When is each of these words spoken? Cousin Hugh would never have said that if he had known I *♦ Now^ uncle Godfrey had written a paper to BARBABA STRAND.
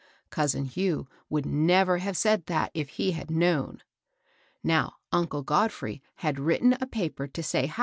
Cousin 0.31 0.65
Hugh 0.65 1.07
would 1.29 1.45
never 1.45 1.99
have 1.99 2.17
said 2.17 2.47
that 2.47 2.71
if 2.73 2.89
he 2.89 3.11
had 3.11 3.29
known 3.29 3.83
I 4.65 4.67
*♦ 4.67 4.71
Now^ 4.71 4.93
uncle 5.11 5.43
Godfrey 5.43 6.01
had 6.15 6.39
written 6.39 6.73
a 6.81 6.87
paper 6.87 7.27
to 7.27 7.41
BARBABA 7.43 7.47
STRAND. 7.47 7.73